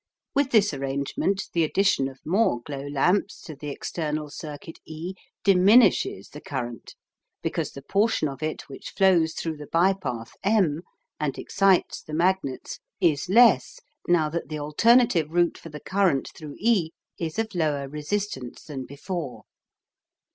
[0.33, 6.29] With this arrangement the addition of more glow lamps to the external circuit E DIMINISHES
[6.29, 6.95] the current,
[7.43, 10.81] because the portion of it which flows through the by path M,
[11.19, 16.55] and excites the magnets, is less now that the alternative route for the current through
[16.57, 16.89] E
[17.19, 19.43] is of lower resistance than before.